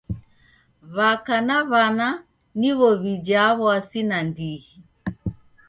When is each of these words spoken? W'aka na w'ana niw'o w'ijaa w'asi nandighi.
W'aka 0.95 1.37
na 1.47 1.57
w'ana 1.69 2.09
niw'o 2.59 2.89
w'ijaa 3.01 3.51
w'asi 3.61 4.01
nandighi. 4.09 4.75